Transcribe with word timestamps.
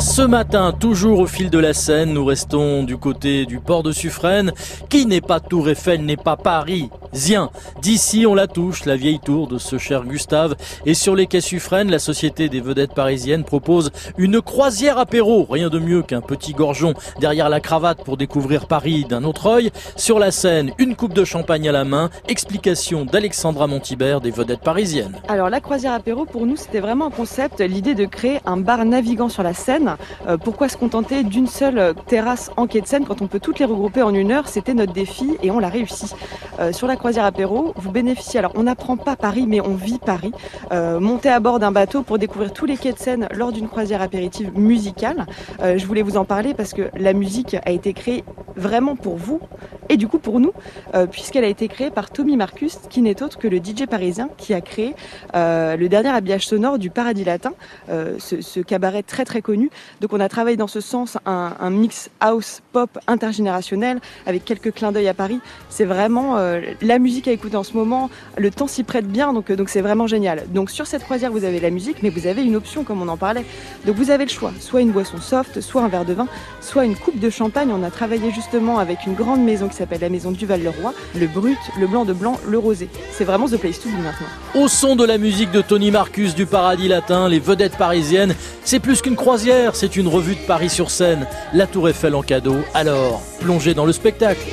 Ce 0.00 0.22
matin, 0.22 0.72
toujours 0.72 1.18
au 1.18 1.26
fil 1.26 1.50
de 1.50 1.58
la 1.58 1.74
Seine, 1.74 2.14
nous 2.14 2.24
restons 2.24 2.84
du 2.84 2.96
côté 2.96 3.44
du 3.44 3.60
port 3.60 3.82
de 3.82 3.92
Suffren. 3.92 4.50
Qui 4.88 5.04
n'est 5.04 5.20
pas 5.20 5.40
Tour 5.40 5.68
Eiffel 5.68 6.02
n'est 6.06 6.16
pas 6.16 6.38
Paris. 6.38 6.88
Zien. 7.12 7.50
D'ici, 7.82 8.26
on 8.26 8.34
la 8.34 8.46
touche, 8.46 8.84
la 8.84 8.96
vieille 8.96 9.20
tour 9.20 9.48
de 9.48 9.58
ce 9.58 9.78
cher 9.78 10.04
Gustave. 10.04 10.54
Et 10.86 10.94
sur 10.94 11.14
les 11.14 11.26
quais 11.26 11.40
Suffren, 11.40 11.90
la 11.90 11.98
Société 11.98 12.48
des 12.48 12.60
vedettes 12.60 12.94
parisiennes 12.94 13.44
propose 13.44 13.90
une 14.18 14.40
croisière 14.40 14.98
apéro. 14.98 15.46
Rien 15.48 15.68
de 15.68 15.78
mieux 15.78 16.02
qu'un 16.02 16.20
petit 16.20 16.52
gorgeon 16.52 16.94
derrière 17.20 17.48
la 17.48 17.60
cravate 17.60 18.04
pour 18.04 18.16
découvrir 18.16 18.66
Paris 18.66 19.04
d'un 19.08 19.24
autre 19.24 19.46
œil. 19.46 19.70
Sur 19.96 20.18
la 20.18 20.30
Seine, 20.30 20.72
une 20.78 20.96
coupe 20.96 21.14
de 21.14 21.24
champagne 21.24 21.68
à 21.68 21.72
la 21.72 21.84
main. 21.84 22.10
Explication 22.28 23.04
d'Alexandra 23.04 23.66
Montibert 23.66 24.20
des 24.20 24.30
vedettes 24.30 24.60
parisiennes. 24.60 25.16
Alors 25.28 25.50
la 25.50 25.60
croisière 25.60 25.92
apéro, 25.92 26.24
pour 26.24 26.46
nous, 26.46 26.56
c'était 26.56 26.80
vraiment 26.80 27.06
un 27.06 27.10
concept, 27.10 27.60
l'idée 27.60 27.94
de 27.94 28.04
créer 28.04 28.40
un 28.46 28.56
bar 28.56 28.84
navigant 28.84 29.28
sur 29.28 29.42
la 29.42 29.54
Seine 29.54 29.96
euh, 30.26 30.36
pourquoi 30.36 30.68
se 30.68 30.76
contenter 30.76 31.22
d'une 31.22 31.46
seule 31.46 31.94
terrasse 32.06 32.50
en 32.56 32.66
quai 32.66 32.80
de 32.80 32.86
Seine 32.86 33.04
quand 33.04 33.22
on 33.22 33.26
peut 33.26 33.40
toutes 33.40 33.58
les 33.58 33.64
regrouper 33.64 34.02
en 34.02 34.14
une 34.14 34.32
heure? 34.32 34.48
C'était 34.48 34.74
notre 34.74 34.92
défi 34.92 35.36
et 35.42 35.50
on 35.50 35.58
l'a 35.58 35.68
réussi. 35.68 36.12
Euh, 36.58 36.72
sur 36.72 36.86
la 36.86 36.96
croisière 37.00 37.24
apéro, 37.24 37.72
vous 37.76 37.90
bénéficiez, 37.90 38.38
alors 38.38 38.52
on 38.54 38.64
n'apprend 38.64 38.96
pas 38.96 39.16
Paris, 39.16 39.46
mais 39.48 39.60
on 39.60 39.74
vit 39.74 39.98
Paris. 39.98 40.32
Euh, 40.70 41.00
montez 41.00 41.30
à 41.30 41.40
bord 41.40 41.58
d'un 41.58 41.72
bateau 41.72 42.02
pour 42.02 42.18
découvrir 42.18 42.52
tous 42.52 42.66
les 42.66 42.76
quais 42.76 42.92
de 42.92 42.98
Seine 42.98 43.26
lors 43.32 43.52
d'une 43.52 43.68
croisière 43.68 44.02
apéritive 44.02 44.56
musicale. 44.56 45.26
je 45.60 45.86
voulais 45.86 46.02
vous 46.02 46.18
en 46.18 46.26
parler 46.26 46.52
parce 46.52 46.74
que 46.74 46.90
la 46.96 47.14
musique 47.14 47.56
a 47.64 47.70
été 47.70 47.94
créée 47.94 48.22
vraiment 48.60 48.96
pour 48.96 49.16
vous 49.16 49.40
et 49.88 49.96
du 49.96 50.06
coup 50.06 50.18
pour 50.18 50.38
nous, 50.38 50.52
puisqu'elle 51.10 51.42
a 51.42 51.48
été 51.48 51.66
créée 51.66 51.90
par 51.90 52.10
Tommy 52.10 52.36
Marcus, 52.36 52.78
qui 52.88 53.02
n'est 53.02 53.22
autre 53.22 53.38
que 53.38 53.48
le 53.48 53.56
DJ 53.56 53.86
parisien 53.90 54.28
qui 54.36 54.54
a 54.54 54.60
créé 54.60 54.94
le 55.34 55.86
dernier 55.88 56.10
habillage 56.10 56.46
sonore 56.46 56.78
du 56.78 56.90
Paradis 56.90 57.24
Latin, 57.24 57.52
ce, 57.88 58.40
ce, 58.40 58.60
cabaret 58.60 59.02
très 59.02 59.24
très 59.24 59.42
connu 59.42 59.70
donc 60.00 60.12
on 60.12 60.20
a 60.20 60.28
travaillé 60.28 60.56
dans 60.56 60.66
ce 60.66 60.80
sens 60.80 61.18
un, 61.26 61.70
mix 61.70 62.10
house 62.20 62.62
pop 62.72 62.98
intergénérationnel 63.06 64.00
avec 64.26 64.44
quelques 64.44 64.72
clins 64.72 64.92
d'œil 64.92 65.08
à 65.08 65.14
Paris. 65.14 65.40
C'est 65.68 65.84
vraiment 65.84 66.36
euh, 66.36 66.60
la 66.82 66.98
musique 66.98 67.28
à 67.28 67.32
écouter 67.32 67.56
en 67.56 67.62
ce 67.62 67.74
moment. 67.74 68.10
Le 68.36 68.50
temps 68.50 68.66
s'y 68.66 68.84
prête 68.84 69.06
bien, 69.06 69.32
donc 69.32 69.50
euh, 69.50 69.56
donc 69.56 69.68
c'est 69.68 69.80
vraiment 69.80 70.06
génial. 70.06 70.44
Donc 70.48 70.70
sur 70.70 70.86
cette 70.86 71.04
croisière 71.04 71.30
vous 71.30 71.44
avez 71.44 71.60
la 71.60 71.70
musique, 71.70 72.02
mais 72.02 72.10
vous 72.10 72.26
avez 72.26 72.42
une 72.42 72.56
option 72.56 72.84
comme 72.84 73.02
on 73.02 73.08
en 73.08 73.16
parlait. 73.16 73.44
Donc 73.86 73.96
vous 73.96 74.10
avez 74.10 74.24
le 74.24 74.30
choix, 74.30 74.52
soit 74.58 74.80
une 74.80 74.90
boisson 74.90 75.18
soft, 75.18 75.60
soit 75.60 75.82
un 75.82 75.88
verre 75.88 76.04
de 76.04 76.12
vin, 76.12 76.26
soit 76.60 76.84
une 76.84 76.96
coupe 76.96 77.18
de 77.18 77.30
champagne. 77.30 77.70
On 77.72 77.82
a 77.82 77.90
travaillé 77.90 78.30
avec 78.78 79.06
une 79.06 79.14
grande 79.14 79.42
maison 79.42 79.68
qui 79.68 79.76
s'appelle 79.76 80.00
la 80.00 80.08
maison 80.08 80.32
Duval-le-Roi, 80.32 80.92
le 81.14 81.26
brut, 81.26 81.58
le 81.78 81.86
blanc 81.86 82.04
de 82.04 82.12
blanc, 82.12 82.38
le 82.48 82.58
rosé. 82.58 82.88
C'est 83.12 83.24
vraiment 83.24 83.46
the 83.46 83.56
place 83.56 83.80
to 83.80 83.88
be 83.88 84.02
maintenant. 84.02 84.26
Au 84.54 84.68
son 84.68 84.96
de 84.96 85.04
la 85.04 85.18
musique 85.18 85.50
de 85.52 85.62
Tony 85.62 85.90
Marcus 85.90 86.34
du 86.34 86.46
Paradis 86.46 86.88
Latin, 86.88 87.28
les 87.28 87.38
vedettes 87.38 87.76
parisiennes, 87.76 88.34
c'est 88.64 88.80
plus 88.80 89.02
qu'une 89.02 89.16
croisière 89.16 89.76
c'est 89.76 89.96
une 89.96 90.08
revue 90.08 90.34
de 90.34 90.46
Paris 90.46 90.70
sur 90.70 90.90
scène, 90.90 91.26
la 91.52 91.66
Tour 91.66 91.88
Eiffel 91.88 92.14
en 92.14 92.22
cadeau, 92.22 92.56
alors 92.74 93.22
plongez 93.40 93.74
dans 93.74 93.86
le 93.86 93.92
spectacle. 93.92 94.46